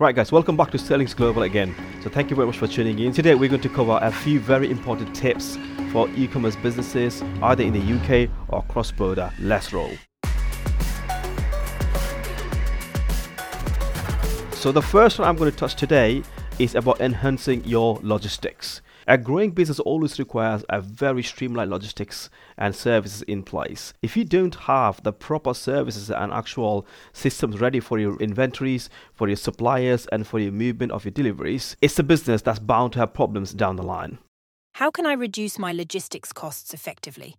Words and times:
Right, 0.00 0.12
guys, 0.12 0.32
welcome 0.32 0.56
back 0.56 0.72
to 0.72 0.76
Sterlinx 0.76 1.14
Global 1.14 1.44
again. 1.44 1.72
So, 2.02 2.10
thank 2.10 2.28
you 2.28 2.34
very 2.34 2.48
much 2.48 2.58
for 2.58 2.66
tuning 2.66 2.98
in. 2.98 3.12
Today, 3.12 3.36
we're 3.36 3.48
going 3.48 3.62
to 3.62 3.68
cover 3.68 3.96
a 4.02 4.10
few 4.10 4.40
very 4.40 4.68
important 4.68 5.14
tips 5.14 5.56
for 5.92 6.08
e 6.16 6.26
commerce 6.26 6.56
businesses, 6.56 7.22
either 7.40 7.62
in 7.62 7.72
the 7.72 7.78
UK 8.24 8.28
or 8.48 8.64
cross 8.64 8.90
border. 8.90 9.32
Let's 9.38 9.72
roll. 9.72 9.92
So, 14.54 14.72
the 14.72 14.82
first 14.82 15.20
one 15.20 15.28
I'm 15.28 15.36
going 15.36 15.52
to 15.52 15.56
touch 15.56 15.76
today 15.76 16.24
is 16.58 16.74
about 16.74 17.00
enhancing 17.00 17.64
your 17.64 18.00
logistics. 18.02 18.82
A 19.06 19.18
growing 19.18 19.50
business 19.50 19.80
always 19.80 20.18
requires 20.18 20.64
a 20.70 20.80
very 20.80 21.22
streamlined 21.22 21.70
logistics 21.70 22.30
and 22.56 22.74
services 22.74 23.20
in 23.22 23.42
place. 23.42 23.92
If 24.00 24.16
you 24.16 24.24
don't 24.24 24.54
have 24.54 25.02
the 25.02 25.12
proper 25.12 25.52
services 25.52 26.10
and 26.10 26.32
actual 26.32 26.86
systems 27.12 27.60
ready 27.60 27.80
for 27.80 27.98
your 27.98 28.16
inventories, 28.18 28.88
for 29.12 29.28
your 29.28 29.36
suppliers, 29.36 30.06
and 30.06 30.26
for 30.26 30.38
your 30.38 30.52
movement 30.52 30.92
of 30.92 31.04
your 31.04 31.12
deliveries, 31.12 31.76
it's 31.82 31.98
a 31.98 32.02
business 32.02 32.40
that's 32.40 32.58
bound 32.58 32.94
to 32.94 33.00
have 33.00 33.12
problems 33.12 33.52
down 33.52 33.76
the 33.76 33.82
line. 33.82 34.18
How 34.74 34.90
can 34.90 35.06
I 35.06 35.12
reduce 35.12 35.58
my 35.58 35.72
logistics 35.72 36.32
costs 36.32 36.72
effectively? 36.72 37.36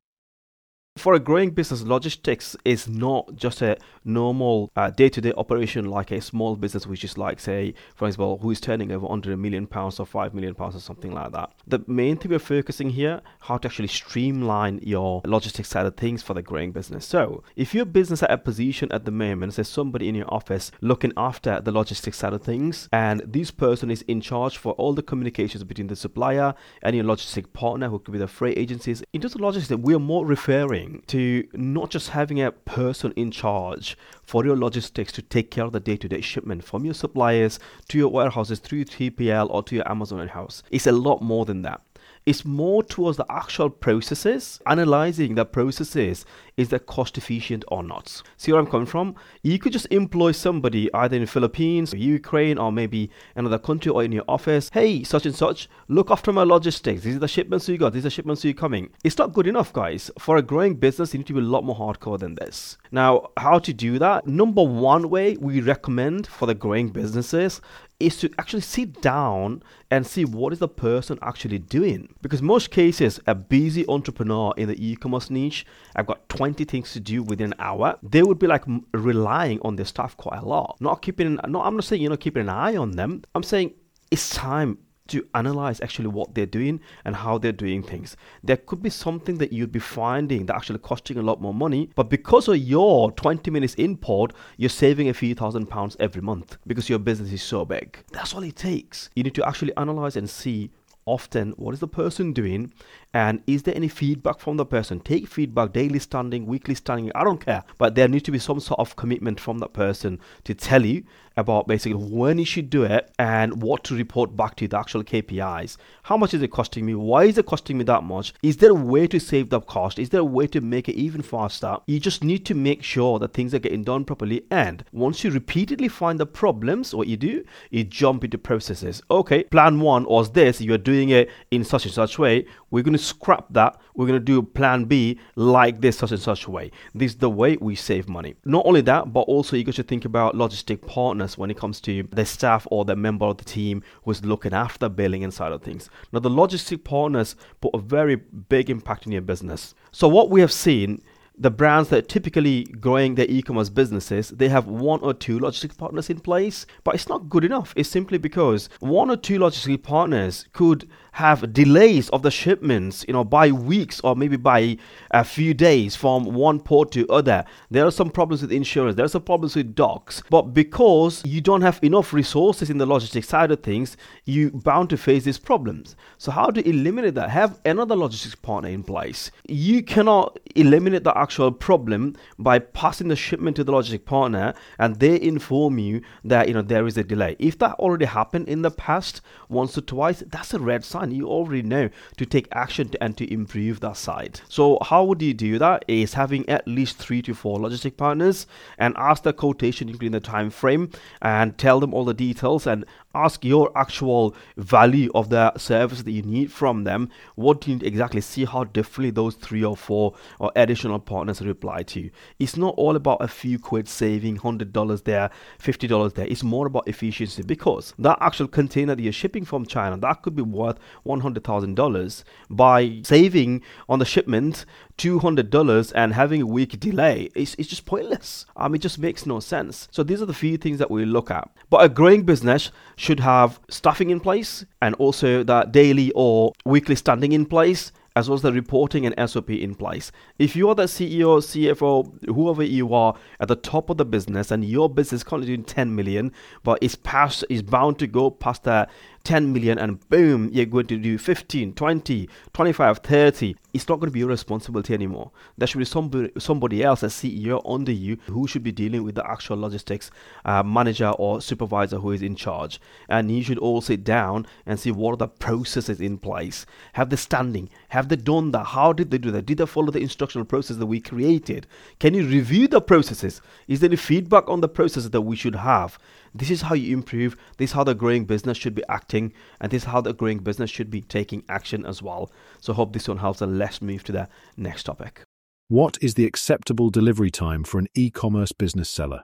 For 0.98 1.14
a 1.14 1.20
growing 1.20 1.50
business, 1.50 1.84
logistics 1.84 2.56
is 2.64 2.88
not 2.88 3.36
just 3.36 3.62
a 3.62 3.78
normal 4.06 4.72
day 4.96 5.10
to 5.10 5.20
day 5.20 5.34
operation 5.36 5.86
like 5.86 6.10
a 6.10 6.22
small 6.22 6.56
business, 6.56 6.88
which 6.88 7.04
is 7.04 7.18
like, 7.18 7.40
say, 7.40 7.74
for 7.96 8.08
example, 8.08 8.38
who 8.38 8.50
is 8.50 8.62
turning 8.62 8.94
over 8.94 9.06
under 9.12 9.34
a 9.34 9.38
million 9.38 9.68
pounds 9.68 10.00
or 10.00 10.06
five 10.06 10.34
million 10.34 10.56
pounds 10.56 10.74
or 10.74 10.80
something 10.80 11.12
like 11.12 11.34
that. 11.34 11.52
The 11.68 11.84
main 11.86 12.16
thing 12.16 12.32
we're 12.32 12.40
focusing 12.40 12.92
here, 12.92 13.22
how 13.42 13.58
to 13.58 13.68
actually 13.68 13.90
streamline 13.90 14.80
your 14.84 15.22
logistics 15.26 15.70
side 15.70 15.86
of 15.86 15.98
things 15.98 16.24
for 16.24 16.34
the 16.34 16.42
growing 16.42 16.72
business. 16.72 17.06
So, 17.06 17.44
if 17.58 17.76
your 17.76 17.86
business 17.86 18.24
at 18.24 18.32
a 18.32 18.38
position 18.38 18.90
at 18.94 19.04
the 19.04 19.12
moment, 19.12 19.56
there's 19.58 19.68
somebody 19.68 20.08
in 20.08 20.16
your 20.16 20.34
office 20.34 20.72
looking 20.80 21.12
after 21.18 21.60
the 21.60 21.74
logistics 21.74 22.20
side 22.20 22.34
of 22.34 22.42
things, 22.42 22.88
and 22.94 23.22
this 23.28 23.52
person 23.52 23.92
is 23.92 24.02
in 24.04 24.22
charge 24.22 24.58
for 24.58 24.72
all 24.74 24.94
the 24.94 25.04
communications 25.04 25.66
between 25.66 25.88
the 25.88 25.96
supplier 25.96 26.56
and 26.82 26.96
your 26.96 27.06
logistic 27.06 27.52
partner, 27.52 27.90
who 27.90 28.00
could 28.00 28.14
be 28.14 28.18
the 28.18 28.28
freight 28.28 28.58
agencies. 28.58 29.04
In 29.12 29.20
terms 29.20 29.36
of 29.36 29.42
logistics, 29.42 29.82
we 29.82 29.94
are 29.94 30.00
more 30.00 30.26
referring 30.26 30.85
to 31.08 31.48
not 31.54 31.90
just 31.90 32.10
having 32.10 32.42
a 32.42 32.52
person 32.52 33.14
in 33.16 33.32
charge 33.32 33.98
for 34.24 34.46
your 34.46 34.56
logistics 34.58 35.12
to 35.14 35.22
take 35.22 35.52
care 35.52 35.66
of 35.66 35.72
the 35.72 35.80
day-to-day 35.80 36.22
shipment 36.22 36.64
from 36.64 36.86
your 36.86 36.94
suppliers 36.94 37.60
to 37.88 37.98
your 37.98 38.10
warehouses 38.10 38.60
through 38.60 38.86
3PL 38.86 39.50
or 39.50 39.64
to 39.64 39.76
your 39.76 39.90
Amazon 39.90 40.18
warehouse. 40.20 40.64
It's 40.72 40.88
a 40.88 40.92
lot 40.92 41.22
more 41.22 41.46
than 41.46 41.62
that. 41.64 41.82
It's 42.26 42.44
more 42.44 42.82
towards 42.82 43.18
the 43.18 43.26
actual 43.30 43.70
processes, 43.70 44.60
analyzing 44.66 45.36
the 45.36 45.46
processes, 45.46 46.26
is 46.58 46.70
that 46.70 46.88
cost 46.88 47.20
efficient 47.20 47.64
or 47.68 47.84
not. 47.84 48.24
See 48.38 48.52
where 48.52 48.60
I'm 48.60 48.66
coming 48.66 48.88
from? 48.88 49.14
You 49.44 49.60
could 49.60 49.74
just 49.74 49.86
employ 49.92 50.32
somebody 50.32 50.92
either 50.92 51.18
in 51.18 51.28
Philippines, 51.28 51.94
Ukraine, 51.94 52.58
or 52.58 52.72
maybe 52.72 53.12
another 53.36 53.60
country 53.60 53.92
or 53.92 54.04
in 54.04 54.12
your 54.12 54.24
office. 54.28 54.72
Hey, 54.74 55.04
such 55.04 55.28
and 55.28 55.36
such, 55.36 55.70
look 55.88 56.10
after 56.10 56.34
my 56.34 56.42
logistics. 56.42 57.04
These 57.04 57.18
are 57.18 57.20
the 57.20 57.28
shipments 57.28 57.70
you 57.70 57.78
got. 57.78 57.94
These 57.94 58.06
are 58.06 58.10
the 58.10 58.10
shipments 58.10 58.44
you're 58.44 58.56
coming. 58.56 58.90
It's 59.04 59.20
not 59.20 59.34
good 59.34 59.46
enough, 59.46 59.72
guys. 59.72 60.10
For 60.18 60.38
a 60.38 60.42
growing 60.42 60.74
business, 60.74 61.14
you 61.14 61.20
need 61.20 61.28
to 61.28 61.34
be 61.34 61.42
a 61.42 61.44
lot 61.44 61.64
more 61.64 61.76
hardcore 61.76 62.18
than 62.18 62.34
this. 62.34 62.80
Now, 62.92 63.30
how 63.38 63.60
to 63.60 63.72
do 63.72 64.00
that? 64.00 64.26
Number 64.26 64.64
one 64.64 65.12
way 65.12 65.38
we 65.38 65.62
recommend 65.62 66.26
for 66.26 66.48
the 66.48 66.56
growing 66.56 66.90
businesses 66.90 67.62
is 68.00 68.18
to 68.18 68.30
actually 68.38 68.62
sit 68.62 69.02
down 69.02 69.64
and 69.90 70.06
see 70.06 70.26
what 70.26 70.52
is 70.52 70.60
the 70.60 70.68
person 70.68 71.18
actually 71.22 71.60
doing. 71.60 72.14
Because 72.22 72.42
most 72.42 72.72
cases 72.72 73.20
a 73.26 73.36
busy 73.36 73.88
entrepreneur 73.88 74.54
in 74.58 74.68
the 74.68 74.86
e-commerce 74.86 75.30
niche 75.30 75.66
i've 75.96 76.08
got 76.08 76.28
20 76.30 76.66
things 76.66 76.92
to 76.94 77.00
do 77.00 77.24
within 77.24 77.54
an 77.54 77.60
hour 77.60 77.98
they 78.04 78.22
would 78.22 78.40
be 78.40 78.48
like 78.48 78.64
relying 78.94 79.60
on 79.62 79.76
their 79.76 79.86
staff 79.86 80.18
quite 80.18 80.40
a 80.40 80.46
lot. 80.46 80.78
Not 80.80 81.02
keeping 81.02 81.40
no 81.48 81.62
i'm 81.62 81.76
not 81.76 81.84
saying 81.84 82.02
you're 82.02 82.12
not 82.12 82.20
keeping 82.20 82.42
an 82.42 82.50
eye 82.50 82.76
on 82.76 82.92
them. 82.92 83.24
I'm 83.34 83.44
saying 83.44 83.74
it's 84.12 84.30
time 84.30 84.78
to 85.08 85.28
analyze 85.36 85.82
actually 85.82 86.08
what 86.08 86.34
they're 86.34 86.46
doing 86.46 86.80
and 87.04 87.16
how 87.16 87.38
they're 87.38 87.52
doing 87.52 87.84
things. 87.84 88.18
There 88.44 88.58
could 88.58 88.82
be 88.82 88.90
something 88.90 89.38
that 89.38 89.54
you'd 89.54 89.72
be 89.72 89.80
finding 89.80 90.46
that 90.46 90.56
actually 90.56 90.80
costing 90.80 91.18
a 91.18 91.22
lot 91.22 91.42
more 91.42 91.54
money, 91.54 91.90
but 91.96 92.10
because 92.10 92.48
of 92.48 92.58
your 92.58 93.12
20 93.12 93.52
minutes 93.52 93.76
import, 93.76 94.34
you're 94.58 94.70
saving 94.70 95.10
a 95.10 95.14
few 95.14 95.36
thousand 95.36 95.68
pounds 95.68 95.96
every 96.00 96.22
month 96.22 96.58
because 96.66 96.90
your 96.90 97.00
business 97.00 97.32
is 97.32 97.44
so 97.44 97.66
big. 97.66 97.98
That's 98.12 98.34
all 98.34 98.44
it 98.44 98.56
takes. 98.56 99.10
You 99.16 99.24
need 99.24 99.36
to 99.36 99.48
actually 99.48 99.76
analyze 99.78 100.16
and 100.16 100.30
see 100.30 100.72
often 101.06 101.52
what 101.58 101.74
is 101.74 101.80
the 101.80 101.88
person 101.88 102.34
doing 102.34 102.74
and 103.16 103.42
is 103.48 103.64
there 103.64 103.74
any 103.76 103.88
feedback 103.88 104.40
from 104.40 104.58
the 104.58 104.66
person 104.66 105.00
take 105.00 105.26
feedback 105.26 105.72
daily 105.72 105.98
standing 106.00 106.46
weekly 106.46 106.76
standing 106.76 107.10
i 107.16 107.24
don't 107.24 107.44
care 107.44 107.64
but 107.78 107.96
there 107.96 108.10
needs 108.10 108.24
to 108.24 108.32
be 108.32 108.38
some 108.38 108.60
sort 108.60 108.80
of 108.80 108.96
commitment 108.98 109.40
from 109.40 109.58
that 109.60 109.72
person 109.72 110.20
to 110.44 110.54
tell 110.54 110.86
you 110.86 111.02
about 111.38 111.68
basically 111.68 111.94
when 111.94 112.38
you 112.38 112.46
should 112.46 112.70
do 112.70 112.84
it 112.84 113.12
and 113.20 113.62
what 113.62 113.84
to 113.84 113.96
report 113.96 114.36
back 114.36 114.56
to 114.56 114.68
the 114.68 114.78
actual 114.78 115.04
KPIs. 115.04 115.78
How 116.04 116.18
much 116.18 116.34
is 116.34 116.42
it 116.42 116.52
costing 116.52 116.86
me? 116.86 116.96
Why 116.96 117.26
is 117.26 117.38
it 117.38 117.46
costing 117.46 117.78
me 117.78 117.84
that 117.86 118.04
much? 118.04 118.34
Is 118.42 118.58
there 118.58 118.72
a 118.72 118.76
way 118.76 119.08
to 119.08 119.20
save 119.20 119.50
the 119.50 119.60
cost? 119.62 120.00
Is 120.00 120.10
there 120.10 120.22
a 120.22 120.26
way 120.26 120.48
to 120.48 120.62
make 120.62 120.88
it 120.88 120.96
even 120.96 121.22
faster? 121.22 121.78
You 121.88 122.00
just 122.00 122.24
need 122.24 122.46
to 122.46 122.56
make 122.56 122.84
sure 122.84 123.20
that 123.20 123.34
things 123.34 123.54
are 123.54 123.60
getting 123.60 123.84
done 123.84 124.06
properly. 124.06 124.46
And 124.50 124.84
once 124.92 125.24
you 125.24 125.32
repeatedly 125.32 125.88
find 125.88 126.20
the 126.20 126.26
problems, 126.26 126.96
what 126.96 127.08
you 127.08 127.18
do, 127.18 127.44
you 127.70 127.84
jump 127.84 128.24
into 128.24 128.38
processes. 128.38 129.02
Okay, 129.12 129.44
plan 129.44 129.80
one 129.80 130.06
was 130.06 130.32
this, 130.32 130.62
you're 130.62 130.78
doing 130.78 131.10
it 131.10 131.30
in 131.52 131.64
such 131.64 131.86
and 131.86 131.94
such 131.94 132.18
way. 132.18 132.46
We're 132.72 132.84
going 132.84 132.98
to 132.98 133.04
scrap 133.06 133.46
that. 133.52 133.80
We're 133.96 134.08
going 134.08 134.20
to 134.20 134.26
do 134.26 134.42
plan 134.42 134.86
B 134.86 135.20
like 135.36 135.82
this, 135.82 135.98
such 135.98 136.12
and 136.12 136.22
such 136.22 136.48
way. 136.48 136.72
This 136.94 137.12
is 137.12 137.18
the 137.18 137.30
way 137.30 137.58
we 137.58 137.76
save 137.76 138.10
money. 138.10 138.36
Not 138.46 138.66
only 138.66 138.82
that, 138.82 139.14
but 139.14 139.22
also 139.22 139.56
you 139.56 139.64
got 139.64 139.76
to 139.76 139.84
think 139.84 140.06
about 140.06 140.36
logistic 140.36 140.86
partners 140.86 141.38
when 141.38 141.50
it 141.50 141.58
comes 141.58 141.80
to 141.82 142.04
the 142.12 142.26
staff 142.26 142.68
or 142.72 142.86
the 142.86 142.96
member 142.96 143.26
of 143.26 143.38
the 143.38 143.46
team 143.46 143.84
who's 144.04 144.24
looking 144.24 144.54
after 144.54 144.90
billing 144.90 145.30
side 145.32 145.52
of 145.52 145.62
things. 145.62 145.90
Now, 146.12 146.20
the 146.20 146.30
logistic 146.30 146.84
partners 146.84 147.36
put 147.62 147.74
a 147.74 147.80
very 147.80 148.16
big 148.16 148.70
impact 148.70 149.06
in 149.06 149.12
your 149.12 149.22
business. 149.22 149.76
So, 149.92 150.08
what 150.08 150.30
we 150.30 150.42
have 150.42 150.52
seen 150.52 151.02
the 151.38 151.52
brands 151.52 151.90
that 151.90 151.98
are 151.98 152.08
typically 152.08 152.64
growing 152.64 153.16
their 153.16 153.28
e-commerce 153.30 153.70
businesses 153.70 154.30
they 154.30 154.50
have 154.50 154.68
one 154.68 155.00
or 155.02 155.14
two 155.14 155.40
logistics 155.40 155.76
partners 155.76 156.10
in 156.10 156.20
place 156.20 156.66
but 156.84 156.96
it's 156.96 157.10
not 157.10 157.30
good 157.30 157.44
enough 157.44 157.74
it's 157.76 157.90
simply 157.90 158.18
because 158.18 158.70
one 158.80 159.10
or 159.10 159.18
two 159.18 159.40
logistics 159.40 159.86
partners 159.86 160.48
could 160.54 160.88
have 161.16 161.54
delays 161.54 162.10
of 162.10 162.24
the 162.24 162.30
shipments, 162.30 163.06
you 163.08 163.14
know, 163.14 163.24
by 163.24 163.50
weeks 163.50 164.02
or 164.02 164.18
maybe 164.18 164.36
by 164.36 164.78
a 165.12 165.24
few 165.24 165.54
days 165.54 165.96
from 165.96 166.26
one 166.26 166.60
port 166.60 166.92
to 166.92 167.08
other. 167.08 167.46
There 167.72 167.86
are 167.86 167.92
some 167.92 168.10
problems 168.10 168.42
with 168.42 168.52
insurance. 168.52 168.98
There 168.98 169.06
are 169.06 169.16
some 169.16 169.22
problems 169.22 169.56
with 169.56 169.76
docks. 169.76 170.22
But 170.30 170.54
because 170.54 171.24
you 171.26 171.40
don't 171.40 171.62
have 171.62 171.80
enough 171.82 172.12
resources 172.12 172.70
in 172.70 172.80
the 172.80 172.86
logistics 172.86 173.30
side 173.30 173.50
of 173.52 173.64
things, 173.64 173.96
you 174.26 174.52
bound 174.52 174.90
to 174.90 174.98
face 174.98 175.24
these 175.24 175.38
problems. 175.38 175.96
So 176.18 176.32
how 176.32 176.48
to 176.48 176.68
eliminate 176.68 177.16
that? 177.16 177.30
Have 177.30 177.62
another 177.64 177.96
logistics 177.96 178.36
partner 178.36 178.70
in 178.70 178.84
place. 178.84 179.32
You 179.48 179.84
cannot 179.84 180.38
eliminate 180.54 181.06
the 181.06 181.18
actual 181.26 181.52
problem 181.52 182.16
by 182.38 182.60
passing 182.60 183.08
the 183.08 183.16
shipment 183.16 183.56
to 183.56 183.64
the 183.64 183.72
logistic 183.72 184.06
partner 184.06 184.54
and 184.78 184.98
they 184.98 185.20
inform 185.20 185.80
you 185.80 186.00
that 186.24 186.48
you 186.48 186.54
know 186.54 186.62
there 186.62 186.86
is 186.86 186.98
a 187.00 187.04
delay. 187.04 187.36
If 187.40 187.58
that 187.58 187.74
already 187.80 188.06
happened 188.06 188.48
in 188.48 188.62
the 188.62 188.70
past 188.70 189.22
once 189.50 189.76
or 189.76 189.82
twice, 189.82 190.22
that's 190.28 190.54
a 190.54 190.60
red 190.60 190.86
sign 190.86 191.10
you 191.10 191.28
already 191.28 191.64
know 191.64 191.90
to 192.18 192.26
take 192.28 192.48
action 192.52 192.90
to, 192.90 193.04
and 193.04 193.18
to 193.18 193.26
improve 193.34 193.80
that 193.80 193.98
side. 193.98 194.42
So 194.48 194.78
how 194.84 195.04
would 195.06 195.22
you 195.24 195.34
do 195.34 195.58
that? 195.58 195.84
Is 195.88 196.14
having 196.14 196.48
at 196.48 196.68
least 196.68 197.00
three 197.00 197.24
to 197.24 197.34
four 197.34 197.58
logistic 197.58 197.98
partners 197.98 198.46
and 198.78 198.94
ask 198.98 199.24
the 199.24 199.34
quotation 199.34 199.90
including 199.90 200.12
the 200.12 200.20
time 200.20 200.52
frame 200.52 200.92
and 201.24 201.58
tell 201.58 201.80
them 201.80 201.92
all 201.92 202.06
the 202.06 202.14
details 202.14 202.68
and 202.68 202.86
ask 203.16 203.44
your 203.46 203.72
actual 203.76 204.36
value 204.58 205.10
of 205.16 205.30
the 205.30 205.58
service 205.58 206.04
that 206.04 206.12
you 206.12 206.22
need 206.22 206.52
from 206.52 206.84
them. 206.84 207.10
What 207.36 207.62
do 207.62 207.72
you 207.72 207.80
exactly 207.82 208.22
see 208.22 208.46
how 208.46 208.66
differently 208.66 209.12
those 209.12 209.36
three 209.36 209.64
or 209.64 209.78
four 209.78 210.16
or 210.40 210.52
additional 210.56 211.00
partners 211.00 211.42
reply 211.42 211.84
to 211.84 212.00
you. 212.02 212.12
It's 212.40 212.58
not 212.58 212.76
all 212.78 212.96
about 212.96 213.22
a 213.22 213.28
few 213.28 213.60
quid 213.60 213.88
saving, 213.88 214.38
hundred 214.38 214.74
dollars 214.74 215.04
there, 215.04 215.30
fifty 215.60 215.88
dollars 215.88 216.14
there. 216.14 216.28
It's 216.28 216.44
more 216.44 216.68
about 216.68 216.88
efficiency 216.88 217.44
because 217.44 217.94
that 218.00 218.18
actual 218.22 218.48
container 218.48 218.96
that 218.96 219.02
you're 219.02 219.14
shipping 219.14 219.46
from 219.46 219.66
China 219.66 219.98
that 219.98 220.22
could 220.22 220.36
be 220.36 220.42
worth 220.42 220.78
$100,000 221.06 222.24
by 222.50 223.02
saving 223.04 223.62
on 223.90 224.00
the 224.00 224.06
shipment 224.06 224.66
$200 224.98 225.92
and 225.96 226.14
having 226.14 226.42
a 226.42 226.46
week 226.46 226.80
delay. 226.80 227.30
It's, 227.36 227.56
it's 227.56 227.70
just 227.70 227.86
pointless. 227.86 228.46
Mean, 228.58 228.76
it 228.76 228.80
just 228.80 229.00
makes 229.00 229.26
no 229.26 229.40
sense. 229.40 229.88
So 229.92 230.04
these 230.04 230.22
are 230.22 230.26
the 230.26 230.34
few 230.34 230.58
things 230.58 230.80
that 230.80 230.92
we 230.92 231.06
look 231.06 231.30
at. 231.32 231.50
But 231.70 231.84
a 231.84 231.90
growing 231.90 232.24
business 232.24 232.72
should 232.96 233.20
have 233.20 233.60
staffing 233.70 234.10
in 234.10 234.20
place 234.20 234.66
and 234.82 234.96
also 234.96 235.44
that 235.44 235.72
daily 235.72 236.12
or 236.16 236.54
weekly 236.66 236.96
standing 236.96 237.32
in 237.32 237.46
place 237.46 237.92
as 238.16 238.30
well 238.30 238.36
as 238.36 238.42
the 238.42 238.54
reporting 238.54 239.06
and 239.06 239.30
SOP 239.30 239.50
in 239.50 239.76
place. 239.76 240.12
If 240.40 240.56
you 240.56 240.70
are 240.70 240.76
the 240.76 240.84
CEO, 240.84 241.40
CFO, 241.42 242.34
whoever 242.34 242.64
you 242.64 242.94
are 242.94 243.14
at 243.42 243.50
the 243.50 243.58
top 243.58 243.90
of 243.90 243.98
the 243.98 244.06
business 244.06 244.52
and 244.52 244.64
your 244.64 244.90
business 244.90 245.20
is 245.20 245.24
currently 245.26 245.48
doing 245.48 245.66
10 245.66 245.94
million, 245.94 246.32
but 246.64 246.80
it's 246.82 246.96
past 246.96 247.44
is 247.50 247.62
bound 247.62 248.00
to 248.00 248.08
go 248.08 248.32
past 248.32 248.64
that 248.64 248.90
10 249.26 249.52
million 249.52 249.78
and 249.78 250.08
boom, 250.10 250.50
you're 250.54 250.66
going 250.66 250.88
to 250.88 250.98
do 250.98 251.18
15, 251.18 251.74
20, 251.74 252.30
25, 252.54 252.98
30. 253.00 253.56
It's 253.74 253.90
not 253.90 254.00
going 254.00 254.08
to 254.08 254.14
be 254.14 254.20
your 254.20 254.30
responsibility 254.30 254.94
anymore. 254.94 255.32
There 255.58 255.68
should 255.68 255.80
be 255.80 255.86
somebody, 255.86 256.32
somebody 256.38 256.84
else, 256.84 257.04
a 257.04 257.08
CEO 257.08 257.62
under 257.66 257.92
you, 257.92 258.18
who 258.28 258.48
should 258.48 258.64
be 258.64 258.72
dealing 258.72 259.04
with 259.04 259.16
the 259.16 259.30
actual 259.30 259.58
logistics 259.58 260.12
uh, 260.46 260.64
manager 260.64 261.10
or 261.10 261.42
supervisor 261.42 261.98
who 261.98 262.12
is 262.12 262.22
in 262.22 262.36
charge. 262.36 262.80
And 263.10 263.30
you 263.30 263.44
should 263.44 263.58
all 263.58 263.82
sit 263.82 264.04
down 264.04 264.46
and 264.66 264.80
see 264.80 264.92
what 264.92 265.14
are 265.14 265.18
the 265.18 265.28
processes 265.28 266.00
in 266.00 266.20
place. 266.20 266.66
Have 266.94 267.10
they 267.10 267.18
standing? 267.18 267.70
Have 267.90 268.10
they 268.10 268.16
done 268.16 268.52
that? 268.52 268.66
How 268.66 268.94
did 268.94 269.12
they 269.12 269.18
do 269.18 269.32
that? 269.32 269.48
Did 269.48 269.58
they 269.58 269.66
follow 269.66 269.92
the 269.92 270.00
instructional 270.00 270.46
process 270.46 270.78
that 270.78 270.86
we 270.86 271.02
created? 271.02 271.68
Can 272.00 272.14
you 272.14 272.26
review 272.26 272.68
the 272.68 272.80
processes? 272.80 273.42
Is 273.68 273.80
there 273.80 273.90
any 273.90 273.98
feedback 273.98 274.48
on 274.48 274.62
the 274.62 274.70
processes 274.70 275.10
that 275.10 275.22
we 275.22 275.36
should 275.36 275.56
have? 275.56 275.98
This 276.36 276.52
is 276.52 276.64
how 276.64 276.76
you 276.76 276.94
improve. 276.94 277.38
This 277.56 277.70
is 277.70 277.74
how 277.74 277.86
the 277.86 277.96
growing 277.96 278.26
business 278.26 278.58
should 278.58 278.76
be 278.76 278.84
acting, 278.90 279.15
and 279.16 279.72
this 279.72 279.84
is 279.84 279.88
how 279.90 280.02
the 280.02 280.14
growing 280.14 280.40
business 280.40 280.70
should 280.70 280.90
be 280.90 281.02
taking 281.02 281.44
action 281.50 281.86
as 281.86 282.02
well. 282.02 282.32
So, 282.60 282.74
hope 282.74 282.94
this 282.94 283.08
one 283.08 283.18
helps. 283.18 283.42
And 283.42 283.58
let's 283.58 283.82
move 283.82 284.04
to 284.06 284.12
the 284.12 284.28
next 284.58 284.84
topic. 284.84 285.22
What 285.68 285.98
is 286.02 286.14
the 286.14 286.26
acceptable 286.26 286.90
delivery 286.90 287.32
time 287.32 287.64
for 287.64 287.80
an 287.80 287.88
e 287.96 288.12
commerce 288.12 288.52
business 288.52 288.90
seller? 288.90 289.24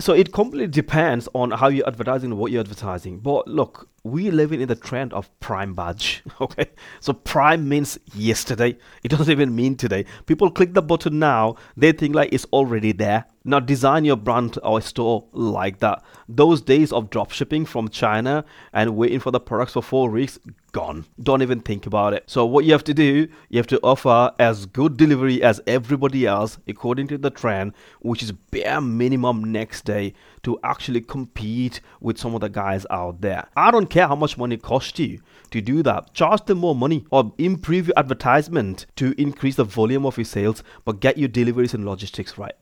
So 0.00 0.12
it 0.12 0.32
completely 0.32 0.66
depends 0.66 1.28
on 1.34 1.52
how 1.52 1.68
you're 1.68 1.86
advertising 1.86 2.32
and 2.32 2.40
what 2.40 2.50
you're 2.50 2.60
advertising. 2.60 3.20
But 3.20 3.46
look, 3.46 3.88
we're 4.04 4.32
living 4.32 4.60
in 4.60 4.68
the 4.68 4.74
trend 4.76 5.14
of 5.14 5.28
prime 5.40 5.74
badge. 5.74 6.22
Okay. 6.40 6.66
So 7.00 7.12
prime 7.12 7.68
means 7.68 7.98
yesterday. 8.14 8.76
It 9.02 9.08
doesn't 9.08 9.30
even 9.30 9.54
mean 9.54 9.76
today. 9.76 10.04
People 10.26 10.50
click 10.50 10.74
the 10.74 10.82
button 10.82 11.18
now, 11.18 11.54
they 11.76 11.92
think 11.92 12.14
like 12.14 12.32
it's 12.32 12.44
already 12.52 12.92
there. 12.92 13.24
Now 13.46 13.60
design 13.60 14.04
your 14.04 14.16
brand 14.16 14.58
or 14.62 14.80
store 14.80 15.24
like 15.32 15.78
that. 15.80 16.02
Those 16.28 16.62
days 16.62 16.92
of 16.92 17.10
drop 17.10 17.30
shipping 17.30 17.66
from 17.66 17.88
China 17.88 18.44
and 18.72 18.96
waiting 18.96 19.20
for 19.20 19.30
the 19.30 19.40
products 19.40 19.74
for 19.74 19.82
four 19.82 20.08
weeks, 20.08 20.38
gone. 20.72 21.04
Don't 21.22 21.42
even 21.42 21.60
think 21.60 21.86
about 21.86 22.14
it. 22.14 22.24
So 22.26 22.46
what 22.46 22.64
you 22.64 22.72
have 22.72 22.84
to 22.84 22.94
do, 22.94 23.28
you 23.50 23.58
have 23.58 23.66
to 23.68 23.80
offer 23.82 24.32
as 24.38 24.64
good 24.64 24.96
delivery 24.96 25.42
as 25.42 25.60
everybody 25.66 26.26
else 26.26 26.58
according 26.66 27.08
to 27.08 27.18
the 27.18 27.30
trend, 27.30 27.74
which 28.00 28.22
is 28.22 28.32
bare 28.32 28.80
minimum 28.80 29.44
next 29.44 29.84
day 29.84 30.14
to 30.42 30.58
actually 30.64 31.02
compete 31.02 31.80
with 32.00 32.18
some 32.18 32.34
of 32.34 32.40
the 32.40 32.48
guys 32.48 32.86
out 32.90 33.20
there. 33.20 33.46
I 33.56 33.70
don't 33.70 33.90
care 33.94 34.08
how 34.08 34.16
much 34.16 34.36
money 34.36 34.56
it 34.56 34.62
costs 34.62 34.98
you 34.98 35.20
to 35.50 35.60
do 35.60 35.82
that. 35.84 36.12
Charge 36.14 36.44
them 36.46 36.58
more 36.58 36.74
money 36.74 37.04
or 37.10 37.32
improve 37.38 37.86
your 37.86 37.98
advertisement 37.98 38.86
to 38.96 39.14
increase 39.16 39.54
the 39.54 39.64
volume 39.64 40.04
of 40.04 40.18
your 40.18 40.24
sales, 40.24 40.62
but 40.84 41.00
get 41.00 41.16
your 41.16 41.28
deliveries 41.28 41.74
and 41.74 41.86
logistics 41.86 42.36
right. 42.36 42.54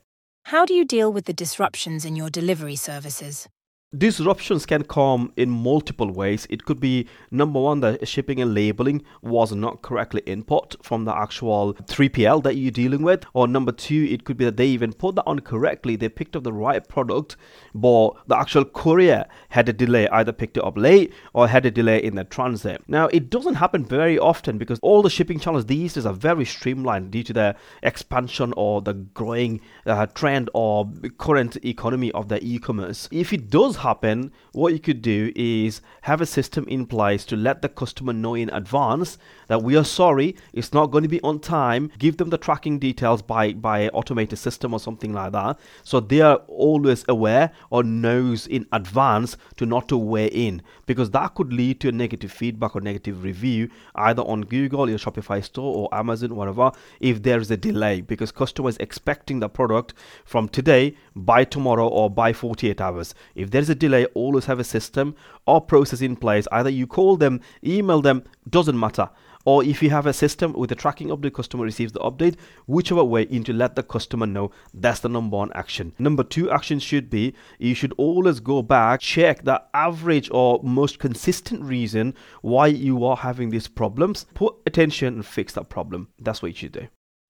How 0.44 0.66
do 0.66 0.74
you 0.74 0.84
deal 0.84 1.10
with 1.12 1.24
the 1.24 1.32
disruptions 1.32 2.04
in 2.04 2.16
your 2.16 2.28
delivery 2.28 2.76
services? 2.76 3.48
Disruptions 3.96 4.64
can 4.64 4.84
come 4.84 5.32
in 5.36 5.50
multiple 5.50 6.10
ways. 6.10 6.46
It 6.48 6.64
could 6.64 6.80
be 6.80 7.06
number 7.30 7.60
one, 7.60 7.80
the 7.80 7.98
shipping 8.04 8.40
and 8.40 8.54
labeling 8.54 9.02
was 9.20 9.52
not 9.52 9.82
correctly 9.82 10.22
input 10.26 10.76
from 10.82 11.04
the 11.04 11.14
actual 11.14 11.74
3PL 11.74 12.42
that 12.44 12.56
you're 12.56 12.70
dealing 12.70 13.02
with, 13.02 13.24
or 13.34 13.46
number 13.46 13.72
two, 13.72 14.08
it 14.10 14.24
could 14.24 14.36
be 14.36 14.44
that 14.46 14.56
they 14.56 14.66
even 14.66 14.92
put 14.92 15.16
that 15.16 15.24
on 15.26 15.40
correctly. 15.40 15.96
They 15.96 16.08
picked 16.08 16.36
up 16.36 16.44
the 16.44 16.52
right 16.52 16.86
product, 16.88 17.36
but 17.74 18.12
the 18.26 18.38
actual 18.38 18.64
courier 18.64 19.26
had 19.50 19.68
a 19.68 19.72
delay, 19.72 20.08
either 20.08 20.32
picked 20.32 20.56
it 20.56 20.64
up 20.64 20.78
late 20.78 21.12
or 21.34 21.48
had 21.48 21.66
a 21.66 21.70
delay 21.70 22.02
in 22.02 22.14
the 22.14 22.24
transit. 22.24 22.82
Now, 22.88 23.08
it 23.08 23.28
doesn't 23.28 23.56
happen 23.56 23.84
very 23.84 24.18
often 24.18 24.56
because 24.56 24.78
all 24.82 25.02
the 25.02 25.10
shipping 25.10 25.38
channels 25.38 25.66
these 25.66 25.94
days 25.94 26.06
are 26.06 26.14
very 26.14 26.44
streamlined 26.44 27.10
due 27.10 27.22
to 27.24 27.32
the 27.32 27.56
expansion 27.82 28.54
or 28.56 28.80
the 28.80 28.94
growing 28.94 29.60
uh, 29.84 30.06
trend 30.06 30.48
or 30.54 30.90
current 31.18 31.56
economy 31.64 32.10
of 32.12 32.28
the 32.28 32.42
e-commerce. 32.42 33.08
If 33.10 33.32
it 33.32 33.50
does 33.50 33.76
happen, 33.82 34.32
what 34.52 34.72
you 34.72 34.80
could 34.80 35.02
do 35.02 35.32
is 35.36 35.80
have 36.02 36.20
a 36.20 36.26
system 36.26 36.64
in 36.66 36.86
place 36.86 37.24
to 37.26 37.36
let 37.36 37.62
the 37.62 37.68
customer 37.68 38.12
know 38.12 38.34
in 38.34 38.50
advance 38.50 39.18
that 39.48 39.62
we 39.62 39.76
are 39.76 39.84
sorry, 39.84 40.34
it's 40.52 40.72
not 40.72 40.86
going 40.86 41.02
to 41.02 41.08
be 41.08 41.20
on 41.22 41.38
time. 41.38 41.90
Give 41.98 42.16
them 42.16 42.30
the 42.30 42.38
tracking 42.38 42.78
details 42.78 43.22
by 43.22 43.52
by 43.52 43.88
automated 43.90 44.38
system 44.38 44.72
or 44.72 44.80
something 44.80 45.12
like 45.12 45.32
that, 45.32 45.58
so 45.82 46.00
they 46.00 46.20
are 46.20 46.36
always 46.48 47.04
aware 47.08 47.52
or 47.70 47.82
knows 47.84 48.46
in 48.46 48.66
advance 48.72 49.36
to 49.56 49.66
not 49.66 49.88
to 49.88 49.96
weigh 49.96 50.28
in 50.28 50.62
because 50.86 51.10
that 51.10 51.34
could 51.34 51.52
lead 51.52 51.80
to 51.80 51.88
a 51.88 51.92
negative 51.92 52.32
feedback 52.32 52.74
or 52.74 52.80
negative 52.80 53.22
review 53.22 53.68
either 53.94 54.22
on 54.22 54.42
Google, 54.42 54.88
your 54.88 54.98
Shopify 54.98 55.42
store, 55.44 55.74
or 55.76 55.94
Amazon, 55.94 56.34
whatever. 56.34 56.72
If 57.00 57.22
there 57.22 57.40
is 57.40 57.50
a 57.50 57.56
delay 57.56 58.00
because 58.00 58.32
customers 58.32 58.76
expecting 58.78 59.40
the 59.40 59.48
product 59.48 59.94
from 60.24 60.48
today 60.48 60.96
by 61.14 61.44
tomorrow 61.44 61.88
or 61.88 62.10
by 62.10 62.32
48 62.32 62.80
hours. 62.80 63.14
If 63.34 63.50
there's 63.50 63.70
a 63.72 63.74
delay, 63.74 64.04
always 64.14 64.44
have 64.44 64.60
a 64.60 64.64
system 64.64 65.16
or 65.46 65.60
process 65.60 66.00
in 66.00 66.14
place. 66.14 66.46
Either 66.52 66.70
you 66.70 66.86
call 66.86 67.16
them, 67.16 67.40
email 67.64 68.00
them, 68.00 68.22
doesn't 68.48 68.78
matter 68.78 69.10
or 69.44 69.64
if 69.64 69.82
you 69.82 69.90
have 69.90 70.06
a 70.06 70.12
system 70.12 70.52
with 70.52 70.70
the 70.70 70.76
tracking 70.76 71.10
of 71.10 71.22
the 71.22 71.30
customer 71.30 71.64
receives 71.64 71.92
the 71.92 72.00
update, 72.00 72.36
whichever 72.66 73.02
way, 73.02 73.22
you 73.22 73.38
need 73.38 73.46
to 73.46 73.52
let 73.52 73.74
the 73.74 73.82
customer 73.82 74.26
know 74.26 74.50
that's 74.72 75.00
the 75.00 75.08
number 75.08 75.36
one 75.36 75.52
action. 75.54 75.92
Number 75.98 76.22
two 76.22 76.50
action 76.50 76.78
should 76.78 77.10
be 77.10 77.34
you 77.58 77.74
should 77.74 77.92
always 77.96 78.40
go 78.40 78.62
back, 78.62 79.00
check 79.00 79.44
the 79.44 79.62
average 79.74 80.30
or 80.32 80.60
most 80.62 80.98
consistent 80.98 81.62
reason 81.62 82.14
why 82.42 82.68
you 82.68 83.04
are 83.04 83.16
having 83.16 83.50
these 83.50 83.68
problems, 83.68 84.26
put 84.34 84.54
attention 84.66 85.14
and 85.14 85.26
fix 85.26 85.54
that 85.54 85.68
problem. 85.68 86.08
That's 86.18 86.42
what 86.42 86.52
you 86.52 86.56
should 86.56 86.72
do. 86.72 86.88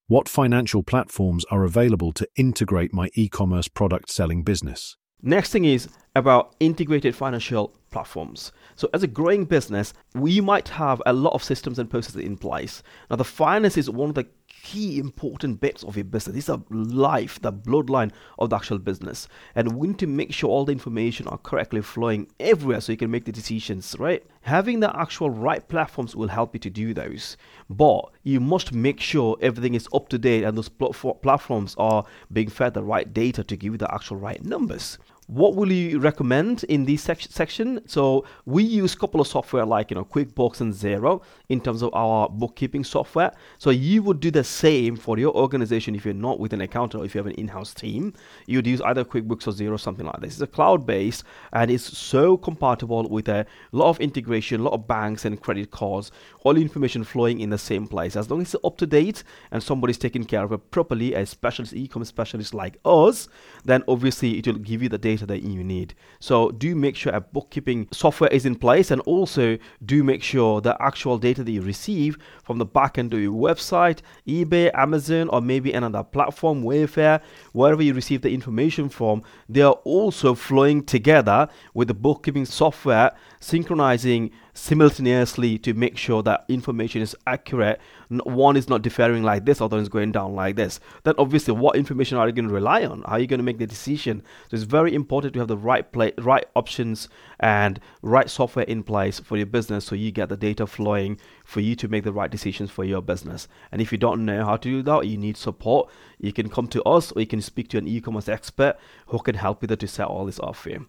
What 0.09 0.29
financial 0.29 0.83
platforms 0.83 1.45
are 1.51 1.65
available 1.65 2.13
to 2.13 2.29
integrate 2.37 2.93
my 2.93 3.09
e 3.15 3.29
commerce 3.29 3.69
product 3.69 4.11
selling 4.11 4.43
business? 4.43 4.97
Next 5.25 5.53
thing 5.53 5.65
is 5.65 5.89
about 6.17 6.57
integrated 6.59 7.15
financial 7.15 7.73
platforms. 7.93 8.51
So, 8.75 8.89
as 8.93 9.05
a 9.05 9.07
growing 9.07 9.45
business, 9.45 9.95
we 10.15 10.41
might 10.41 10.69
have 10.71 11.01
a 11.07 11.13
lot 11.13 11.33
of 11.35 11.45
systems 11.45 11.79
and 11.79 11.89
processes 11.89 12.25
in 12.25 12.37
place. 12.37 12.83
Now, 13.09 13.17
the 13.17 13.25
finance 13.25 13.77
is 13.77 13.89
one 13.89 14.09
of 14.09 14.17
the 14.17 14.27
key 14.49 14.99
important 14.99 15.61
bits 15.61 15.85
of 15.85 15.97
your 15.97 16.05
business. 16.05 16.37
It's 16.37 16.49
a 16.49 16.61
life, 16.71 17.41
the 17.41 17.53
bloodline 17.53 18.11
of 18.39 18.51
the 18.51 18.57
actual 18.57 18.79
business. 18.79 19.29
And 19.55 19.77
we 19.77 19.89
need 19.89 19.99
to 20.01 20.07
make 20.07 20.33
sure 20.33 20.51
all 20.51 20.65
the 20.65 20.73
information 20.73 21.27
are 21.29 21.39
correctly 21.39 21.83
flowing 21.83 22.29
everywhere 22.41 22.81
so 22.81 22.93
you 22.93 22.99
can 22.99 23.11
make 23.11 23.25
the 23.25 23.33
decisions, 23.33 23.97
right? 23.99 24.25
Having 24.43 24.81
the 24.81 24.97
actual 24.99 25.31
right 25.31 25.67
platforms 25.69 26.17
will 26.17 26.29
help 26.29 26.55
you 26.55 26.61
to 26.61 26.71
do 26.71 26.95
those. 26.95 27.37
But 27.71 28.11
you 28.23 28.41
must 28.41 28.73
make 28.73 29.01
sure 29.01 29.37
everything 29.41 29.75
is 29.75 29.89
up 29.95 30.09
to 30.11 30.19
date 30.19 30.45
and 30.45 30.57
those 30.57 30.69
platforms 30.69 31.75
are 31.79 32.05
being 32.33 32.49
fed 32.49 32.75
the 32.75 32.83
right 32.83 33.13
data 33.13 33.45
to 33.45 33.57
give 33.57 33.75
you 33.75 33.79
the 33.79 33.93
actual 33.93 34.17
right 34.17 34.45
numbers 34.45 34.99
what 35.33 35.55
will 35.55 35.73
you 35.73 35.99
recommend 35.99 36.65
in 36.65 36.85
this 36.85 37.03
sec- 37.03 37.23
section? 37.23 37.81
So 37.87 38.27
we 38.45 38.63
use 38.63 38.93
a 38.93 38.99
couple 38.99 39.21
of 39.21 39.27
software 39.27 39.65
like 39.65 39.91
you 39.91 39.95
know 39.95 40.05
QuickBooks 40.05 40.61
and 40.61 40.75
Xero 40.75 41.23
in 41.49 41.61
terms 41.61 41.81
of 41.83 41.95
our 41.95 42.29
bookkeeping 42.29 42.85
software. 42.85 43.33
So 43.57 43.71
you 43.71 44.03
would 44.03 44.21
do 44.21 44.31
the 44.31 44.45
same 44.45 44.95
for 44.95 45.19
your 45.19 45.35
organization 45.35 45.95
if 45.95 46.05
you're 46.05 46.13
not 46.13 46.39
with 46.39 46.53
an 46.53 46.61
accountant 46.61 47.03
or 47.03 47.07
if 47.07 47.15
you 47.15 47.19
have 47.19 47.27
an 47.27 47.33
in-house 47.33 47.73
team. 47.73 48.13
You'd 48.47 48.67
use 48.67 48.83
either 48.83 49.05
QuickBooks 49.05 49.47
or 49.47 49.53
Xero, 49.53 49.81
something 49.81 50.05
like 50.05 50.21
this. 50.21 50.35
It's 50.35 50.43
a 50.43 50.47
cloud-based 50.47 51.25
and 51.55 51.71
it's 51.71 51.97
so 51.97 52.37
compatible 52.37 53.09
with 53.09 53.29
a 53.29 53.47
lot 53.73 53.89
of 53.89 54.01
integration, 54.01 54.61
a 54.61 54.65
lot 54.65 54.75
of 54.75 54.87
banks 54.87 55.25
and 55.25 55.41
credit 55.41 55.71
cards, 55.71 56.11
all 56.45 56.59
information 56.59 57.05
flowing 57.05 57.41
in 57.41 57.49
the 57.49 57.59
same 57.59 57.87
place. 57.87 58.17
As 58.17 58.31
long 58.31 58.43
as 58.43 58.55
it's 58.55 58.65
up 58.65 58.77
to 58.79 58.87
date 58.87 59.25
and 59.51 59.63
somebody's 59.63 59.99
taking 59.99 60.25
care 60.25 60.45
of 60.45 60.53
it 60.53 60.71
properly, 60.71 61.15
a 61.15 61.25
specialist 61.25 61.73
e-commerce 61.73 62.09
specialist 62.09 62.53
like 62.53 62.77
us, 62.85 63.29
then 63.65 63.83
obviously 63.89 64.39
it 64.39 64.47
will 64.47 64.55
give 64.55 64.83
you 64.83 64.91
the 64.91 64.99
data 64.99 65.22
data 65.23 65.41
that 65.41 65.49
you 65.49 65.65
need. 65.65 65.95
So 66.21 66.51
do 66.51 66.75
make 66.75 66.97
sure 66.97 67.13
a 67.13 67.21
bookkeeping 67.21 67.89
software 67.93 68.31
is 68.31 68.47
in 68.47 68.57
place 68.57 68.91
and 68.91 69.01
also 69.03 69.59
do 69.85 70.05
make 70.05 70.23
sure 70.23 70.61
the 70.61 70.77
actual 70.81 71.19
data 71.19 71.45
that 71.45 71.51
you 71.51 71.63
receive 71.63 72.19
from 72.43 72.59
the 72.59 72.65
back 72.65 72.99
end 72.99 73.15
of 73.15 73.21
your 73.21 73.33
website, 73.33 74.01
eBay, 74.27 74.71
Amazon, 74.75 75.29
or 75.29 75.41
maybe 75.41 75.73
another 75.73 76.03
platform, 76.03 76.63
Wayfair, 76.63 77.21
wherever 77.53 77.83
you 77.83 77.95
receive 77.95 78.23
the 78.23 78.35
information 78.35 78.89
from, 78.89 79.23
they 79.49 79.63
are 79.63 79.79
also 79.85 80.35
flowing 80.35 80.85
together 80.85 81.49
with 81.75 81.89
the 81.89 81.95
bookkeeping 81.95 82.47
software, 82.47 83.13
synchronizing 83.41 84.31
simultaneously 84.55 85.59
to 85.59 85.75
make 85.75 85.97
sure 85.97 86.23
that 86.23 86.45
information 86.49 87.01
is 87.01 87.17
accurate. 87.27 87.81
One 88.09 88.57
is 88.57 88.69
not 88.69 88.83
differing 88.83 89.23
like 89.23 89.45
this, 89.45 89.61
other 89.61 89.79
is 89.79 89.89
going 89.89 90.13
down 90.13 90.35
like 90.35 90.57
this. 90.57 90.81
Then 91.05 91.15
obviously, 91.19 91.55
what 91.55 91.77
information 91.77 92.19
are 92.19 92.27
you 92.27 92.33
going 92.33 92.49
to 92.49 92.55
rely 92.55 92.85
on? 92.85 93.03
How 93.03 93.13
are 93.13 93.19
you 93.19 93.27
going 93.27 93.39
to 93.39 93.45
make 93.45 93.59
the 93.59 93.67
decision? 93.67 94.23
So 94.51 94.57
it's 94.57 94.65
very 94.65 94.95
important 94.95 95.35
to 95.35 95.39
have 95.39 95.49
the 95.49 95.57
right 95.57 95.91
play, 95.91 96.13
right 96.19 96.45
options 96.55 97.09
and 97.41 97.81
right 98.03 98.29
software 98.29 98.67
in 98.67 98.83
place 98.83 99.21
for 99.21 99.37
your 99.37 99.47
business, 99.47 99.87
so 99.87 99.95
you 99.95 100.13
get 100.13 100.29
the 100.29 100.37
data 100.37 100.67
flowing 100.67 101.19
for 101.45 101.61
you 101.61 101.75
to 101.77 101.89
make 101.89 102.05
the 102.05 102.13
right 102.13 102.31
decisions 102.31 102.71
for 102.71 102.85
your 102.85 103.03
business. 103.03 103.49
And 103.71 103.81
if 103.81 103.91
you 103.93 103.99
don't 103.99 104.25
know 104.25 104.45
how 104.45 104.57
to 104.57 104.69
do 104.69 104.83
that, 104.83 105.07
you 105.07 105.17
need 105.17 105.37
support. 105.37 105.91
You 106.19 106.33
can 106.33 106.49
come 106.49 106.69
to 106.69 106.83
us, 106.85 107.13
or 107.13 107.21
you 107.21 107.27
can 107.27 107.41
speak 107.41 107.69
to 107.69 107.79
an 107.79 107.89
e-commerce 107.89 108.29
expert 108.29 108.77
who 109.07 109.19
can 109.19 109.35
help 109.35 109.63
you 109.63 109.69
to 109.69 109.89
set 109.89 110.07
all 110.07 110.27
this 110.27 110.39
off 110.41 110.59
for 110.61 110.71
you. 110.71 110.87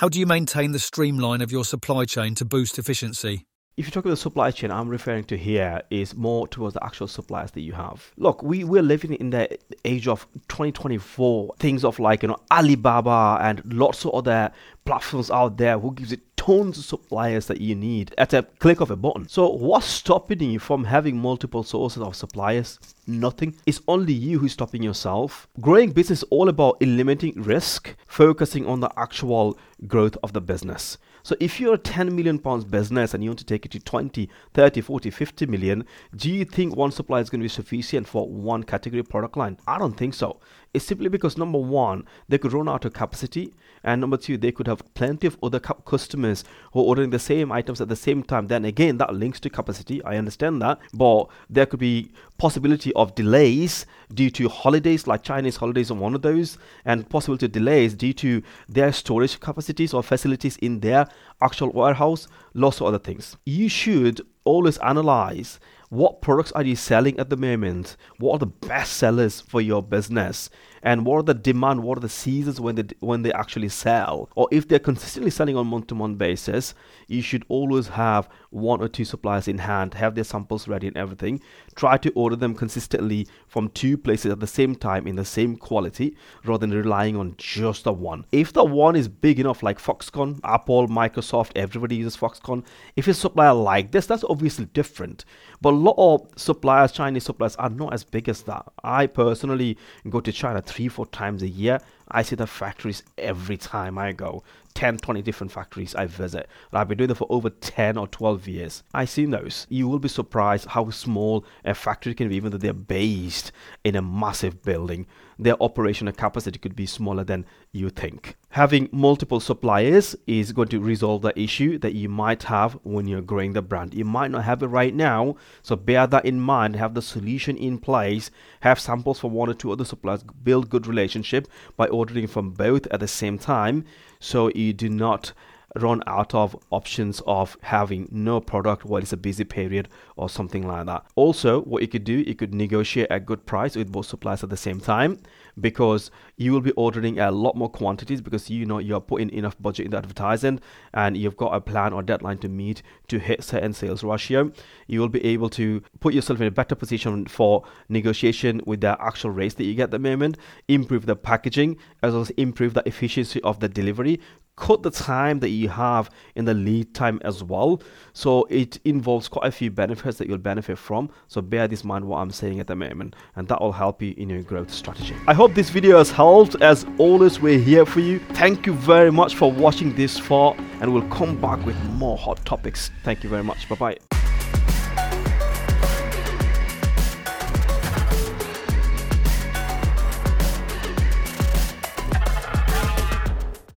How 0.00 0.10
do 0.10 0.20
you 0.20 0.26
maintain 0.26 0.72
the 0.72 0.78
streamline 0.78 1.40
of 1.40 1.50
your 1.50 1.64
supply 1.64 2.04
chain 2.04 2.34
to 2.34 2.44
boost 2.44 2.78
efficiency? 2.78 3.46
If 3.78 3.86
you 3.86 3.90
talk 3.90 4.04
about 4.04 4.10
the 4.10 4.18
supply 4.18 4.50
chain, 4.50 4.70
I'm 4.70 4.90
referring 4.90 5.24
to 5.24 5.38
here 5.38 5.80
is 5.88 6.14
more 6.14 6.46
towards 6.46 6.74
the 6.74 6.84
actual 6.84 7.08
suppliers 7.08 7.52
that 7.52 7.62
you 7.62 7.72
have. 7.72 8.12
Look, 8.18 8.42
we, 8.42 8.62
we're 8.62 8.82
living 8.82 9.14
in 9.14 9.30
the 9.30 9.58
age 9.86 10.06
of 10.06 10.26
2024, 10.48 11.54
things 11.58 11.82
of 11.82 11.98
like, 11.98 12.22
you 12.22 12.28
know, 12.28 12.36
Alibaba 12.52 13.38
and 13.40 13.62
lots 13.72 14.04
of 14.04 14.14
other 14.14 14.52
platforms 14.84 15.30
out 15.30 15.56
there 15.56 15.78
who 15.78 15.94
gives 15.94 16.12
it 16.12 16.35
tons 16.46 16.78
of 16.78 16.84
suppliers 16.84 17.46
that 17.46 17.60
you 17.60 17.74
need 17.74 18.14
at 18.16 18.32
a 18.32 18.44
click 18.60 18.80
of 18.80 18.90
a 18.90 18.96
button. 18.96 19.28
So 19.28 19.48
what's 19.48 19.86
stopping 19.86 20.40
you 20.40 20.60
from 20.60 20.84
having 20.84 21.16
multiple 21.16 21.64
sources 21.64 22.00
of 22.00 22.14
suppliers? 22.14 22.78
Nothing. 23.06 23.56
It's 23.66 23.80
only 23.88 24.12
you 24.12 24.38
who's 24.38 24.52
stopping 24.52 24.82
yourself. 24.82 25.48
Growing 25.60 25.90
business 25.90 26.20
is 26.20 26.28
all 26.30 26.48
about 26.48 26.76
eliminating 26.80 27.42
risk, 27.42 27.96
focusing 28.06 28.64
on 28.66 28.78
the 28.78 28.90
actual 28.96 29.58
growth 29.88 30.16
of 30.22 30.32
the 30.34 30.40
business. 30.40 30.98
So 31.26 31.34
if 31.40 31.58
you're 31.58 31.74
a 31.74 31.78
10 31.78 32.14
million 32.14 32.38
pounds 32.38 32.64
business 32.64 33.12
and 33.12 33.24
you 33.24 33.30
want 33.30 33.40
to 33.40 33.44
take 33.44 33.66
it 33.66 33.72
to 33.72 33.80
20, 33.80 34.30
30, 34.54 34.80
40, 34.80 35.10
50 35.10 35.46
million, 35.46 35.84
do 36.14 36.30
you 36.30 36.44
think 36.44 36.76
one 36.76 36.92
supplier 36.92 37.20
is 37.20 37.30
going 37.30 37.40
to 37.40 37.44
be 37.44 37.48
sufficient 37.48 38.06
for 38.06 38.28
one 38.28 38.62
category 38.62 39.02
product 39.02 39.36
line? 39.36 39.58
I 39.66 39.76
don't 39.78 39.96
think 39.96 40.14
so. 40.14 40.38
It's 40.74 40.84
simply 40.84 41.08
because 41.08 41.38
number 41.38 41.58
one, 41.58 42.04
they 42.28 42.36
could 42.38 42.52
run 42.52 42.68
out 42.68 42.84
of 42.84 42.92
capacity, 42.92 43.54
and 43.82 44.00
number 44.00 44.16
two, 44.16 44.36
they 44.36 44.52
could 44.52 44.66
have 44.66 44.82
plenty 44.94 45.26
of 45.26 45.38
other 45.42 45.58
customers 45.58 46.44
who 46.72 46.80
are 46.80 46.84
ordering 46.84 47.10
the 47.10 47.18
same 47.18 47.50
items 47.50 47.80
at 47.80 47.88
the 47.88 47.96
same 47.96 48.22
time. 48.22 48.48
Then 48.48 48.64
again, 48.64 48.98
that 48.98 49.14
links 49.14 49.40
to 49.40 49.50
capacity. 49.50 50.02
I 50.04 50.16
understand 50.16 50.60
that, 50.60 50.78
but 50.92 51.28
there 51.48 51.64
could 51.64 51.80
be 51.80 52.10
possibility 52.36 52.92
of 52.94 53.14
delays 53.14 53.86
due 54.12 54.28
to 54.30 54.48
holidays, 54.48 55.06
like 55.06 55.22
Chinese 55.22 55.56
holidays 55.56 55.90
are 55.90 55.94
one 55.94 56.14
of 56.14 56.22
those, 56.22 56.58
and 56.84 57.08
possibility 57.08 57.48
delays 57.48 57.94
due 57.94 58.12
to 58.14 58.42
their 58.68 58.92
storage 58.92 59.40
capacities 59.40 59.94
or 59.94 60.02
facilities 60.02 60.56
in 60.58 60.80
their 60.80 61.08
actual 61.40 61.70
warehouse, 61.70 62.28
lots 62.54 62.80
of 62.80 62.86
other 62.86 62.98
things. 62.98 63.36
You 63.46 63.68
should 63.68 64.20
always 64.44 64.78
analyze 64.78 65.58
what 65.88 66.20
products 66.20 66.52
are 66.52 66.64
you 66.64 66.76
selling 66.76 67.18
at 67.18 67.30
the 67.30 67.36
moment? 67.36 67.96
What 68.18 68.34
are 68.34 68.38
the 68.38 68.46
best 68.46 68.94
sellers 68.94 69.40
for 69.40 69.60
your 69.60 69.82
business? 69.82 70.50
And 70.86 71.04
what 71.04 71.18
are 71.18 71.22
the 71.24 71.34
demand, 71.34 71.82
what 71.82 71.98
are 71.98 72.00
the 72.00 72.08
seasons 72.08 72.60
when 72.60 72.76
they 72.76 72.84
when 73.00 73.22
they 73.22 73.32
actually 73.32 73.68
sell, 73.68 74.30
or 74.36 74.48
if 74.52 74.68
they're 74.68 74.78
consistently 74.78 75.32
selling 75.32 75.56
on 75.56 75.66
month-to-month 75.66 76.16
basis, 76.16 76.74
you 77.08 77.20
should 77.20 77.44
always 77.48 77.88
have 77.88 78.28
one 78.50 78.80
or 78.80 78.88
two 78.88 79.04
suppliers 79.04 79.48
in 79.48 79.58
hand, 79.58 79.94
have 79.94 80.14
their 80.14 80.24
samples 80.24 80.68
ready 80.68 80.86
and 80.86 80.96
everything. 80.96 81.42
Try 81.74 81.98
to 81.98 82.12
order 82.12 82.36
them 82.36 82.54
consistently 82.54 83.26
from 83.48 83.68
two 83.70 83.98
places 83.98 84.30
at 84.30 84.38
the 84.40 84.46
same 84.46 84.76
time 84.76 85.08
in 85.08 85.16
the 85.16 85.24
same 85.24 85.56
quality, 85.56 86.16
rather 86.44 86.66
than 86.66 86.78
relying 86.78 87.16
on 87.16 87.34
just 87.36 87.82
the 87.82 87.92
one. 87.92 88.24
If 88.30 88.52
the 88.52 88.64
one 88.64 88.94
is 88.94 89.08
big 89.08 89.40
enough, 89.40 89.64
like 89.64 89.78
Foxconn, 89.78 90.38
Apple, 90.44 90.86
Microsoft, 90.86 91.50
everybody 91.56 91.96
uses 91.96 92.16
Foxconn. 92.16 92.64
If 92.94 93.08
it's 93.08 93.18
a 93.18 93.22
supplier 93.22 93.54
like 93.54 93.90
this, 93.90 94.06
that's 94.06 94.24
obviously 94.24 94.66
different. 94.66 95.24
But 95.60 95.72
a 95.72 95.76
lot 95.76 95.96
of 95.98 96.28
suppliers, 96.36 96.92
Chinese 96.92 97.24
suppliers, 97.24 97.56
are 97.56 97.70
not 97.70 97.92
as 97.92 98.04
big 98.04 98.28
as 98.28 98.42
that. 98.42 98.64
I 98.84 99.08
personally 99.08 99.76
go 100.08 100.20
to 100.20 100.32
China 100.32 100.62
three, 100.76 100.88
four 100.88 101.06
times 101.06 101.42
a 101.42 101.48
year. 101.48 101.80
I 102.08 102.22
see 102.22 102.36
the 102.36 102.46
factories 102.46 103.02
every 103.18 103.56
time 103.56 103.98
I 103.98 104.12
go. 104.12 104.42
10, 104.76 104.98
20 104.98 105.22
different 105.22 105.50
factories 105.50 105.94
I 105.94 106.04
visit. 106.04 106.48
And 106.70 106.78
I've 106.78 106.86
been 106.86 106.98
doing 106.98 107.08
that 107.08 107.14
for 107.14 107.26
over 107.30 107.48
10 107.48 107.96
or 107.96 108.06
12 108.06 108.46
years. 108.46 108.82
I've 108.92 109.08
seen 109.08 109.30
those. 109.30 109.66
You 109.70 109.88
will 109.88 109.98
be 109.98 110.08
surprised 110.08 110.66
how 110.66 110.90
small 110.90 111.46
a 111.64 111.74
factory 111.74 112.14
can 112.14 112.28
be, 112.28 112.36
even 112.36 112.52
though 112.52 112.58
they're 112.58 112.74
based 112.74 113.52
in 113.84 113.96
a 113.96 114.02
massive 114.02 114.62
building. 114.62 115.06
Their 115.38 115.60
operational 115.62 116.12
capacity 116.12 116.58
could 116.58 116.76
be 116.76 116.86
smaller 116.86 117.24
than 117.24 117.46
you 117.72 117.88
think. 117.90 118.36
Having 118.50 118.88
multiple 118.92 119.40
suppliers 119.40 120.16
is 120.26 120.52
going 120.52 120.68
to 120.68 120.80
resolve 120.80 121.22
the 121.22 121.38
issue 121.38 121.78
that 121.78 121.94
you 121.94 122.08
might 122.08 122.44
have 122.44 122.78
when 122.84 123.06
you're 123.06 123.20
growing 123.20 123.52
the 123.52 123.60
brand. 123.60 123.92
You 123.92 124.06
might 124.06 124.30
not 124.30 124.44
have 124.44 124.62
it 124.62 124.68
right 124.68 124.94
now, 124.94 125.36
so 125.62 125.76
bear 125.76 126.06
that 126.06 126.24
in 126.24 126.40
mind. 126.40 126.76
Have 126.76 126.94
the 126.94 127.02
solution 127.02 127.56
in 127.56 127.78
place. 127.78 128.30
Have 128.60 128.80
samples 128.80 129.20
from 129.20 129.32
one 129.32 129.50
or 129.50 129.54
two 129.54 129.72
other 129.72 129.84
suppliers. 129.84 130.22
Build 130.22 130.70
good 130.70 130.86
relationship 130.86 131.48
by 131.76 131.86
ordering 131.96 132.26
from 132.26 132.50
both 132.50 132.86
at 132.88 133.00
the 133.00 133.08
same 133.08 133.38
time 133.38 133.84
so 134.20 134.50
you 134.54 134.72
do 134.72 134.88
not 134.88 135.32
run 135.76 136.02
out 136.06 136.34
of 136.34 136.56
options 136.70 137.20
of 137.26 137.56
having 137.62 138.08
no 138.10 138.40
product 138.40 138.84
while 138.84 139.02
it's 139.02 139.12
a 139.12 139.16
busy 139.16 139.44
period 139.44 139.88
or 140.16 140.28
something 140.28 140.66
like 140.66 140.86
that. 140.86 141.04
Also, 141.14 141.60
what 141.62 141.82
you 141.82 141.88
could 141.88 142.04
do, 142.04 142.14
you 142.14 142.34
could 142.34 142.54
negotiate 142.54 143.08
a 143.10 143.20
good 143.20 143.44
price 143.46 143.76
with 143.76 143.92
both 143.92 144.06
suppliers 144.06 144.42
at 144.42 144.50
the 144.50 144.56
same 144.56 144.80
time 144.80 145.18
because 145.60 146.10
you 146.36 146.52
will 146.52 146.60
be 146.60 146.72
ordering 146.72 147.18
a 147.18 147.30
lot 147.30 147.56
more 147.56 147.68
quantities 147.68 148.20
because 148.20 148.50
you 148.50 148.66
know 148.66 148.78
you're 148.78 149.00
putting 149.00 149.30
enough 149.30 149.56
budget 149.60 149.86
in 149.86 149.90
the 149.90 149.98
advertising 149.98 150.60
and 150.92 151.16
you've 151.16 151.36
got 151.36 151.54
a 151.54 151.60
plan 151.60 151.92
or 151.92 152.02
deadline 152.02 152.38
to 152.38 152.48
meet 152.48 152.82
to 153.08 153.18
hit 153.18 153.42
certain 153.42 153.72
sales 153.72 154.04
ratio. 154.04 154.50
You 154.86 155.00
will 155.00 155.08
be 155.08 155.24
able 155.24 155.48
to 155.50 155.82
put 156.00 156.14
yourself 156.14 156.40
in 156.40 156.46
a 156.46 156.50
better 156.50 156.74
position 156.74 157.26
for 157.26 157.64
negotiation 157.88 158.60
with 158.66 158.80
the 158.80 158.96
actual 159.00 159.30
rates 159.30 159.54
that 159.54 159.64
you 159.64 159.74
get 159.74 159.84
at 159.84 159.90
the 159.92 159.98
moment, 159.98 160.36
improve 160.68 161.06
the 161.06 161.16
packaging, 161.16 161.76
as 162.02 162.12
well 162.12 162.22
as 162.22 162.30
improve 162.30 162.74
the 162.74 162.86
efficiency 162.86 163.40
of 163.42 163.60
the 163.60 163.68
delivery, 163.68 164.20
cut 164.56 164.82
the 164.82 164.90
time 164.90 165.40
that 165.40 165.50
you 165.50 165.68
have 165.68 166.10
in 166.34 166.44
the 166.44 166.54
lead 166.54 166.94
time 166.94 167.20
as 167.24 167.44
well. 167.44 167.82
So 168.12 168.44
it 168.50 168.78
involves 168.84 169.28
quite 169.28 169.46
a 169.46 169.52
few 169.52 169.70
benefits 169.70 170.18
that 170.18 170.28
you'll 170.28 170.38
benefit 170.38 170.78
from. 170.78 171.10
So 171.28 171.40
bear 171.40 171.68
this 171.68 171.84
mind 171.84 172.04
what 172.04 172.18
I'm 172.18 172.30
saying 172.30 172.60
at 172.60 172.66
the 172.66 172.76
moment, 172.76 173.16
and 173.36 173.46
that 173.48 173.60
will 173.60 173.72
help 173.72 174.02
you 174.02 174.14
in 174.16 174.30
your 174.30 174.42
growth 174.42 174.72
strategy. 174.72 175.14
I 175.26 175.34
hope 175.34 175.54
this 175.54 175.70
video 175.70 175.98
has 175.98 176.10
helped. 176.10 176.56
As 176.62 176.86
always, 176.98 177.40
we're 177.40 177.58
here 177.58 177.86
for 177.86 178.00
you. 178.00 178.18
Thank 178.32 178.66
you 178.66 178.72
very 178.72 179.12
much 179.12 179.34
for 179.36 179.52
watching 179.52 179.94
this 179.94 180.18
far, 180.18 180.56
and 180.80 180.92
we'll 180.92 181.08
come 181.08 181.40
back 181.40 181.64
with 181.66 181.76
more 181.90 182.16
hot 182.16 182.44
topics. 182.44 182.90
Thank 183.04 183.22
you 183.22 183.30
very 183.30 183.44
much. 183.44 183.68
Bye 183.68 183.76
bye. 183.76 184.15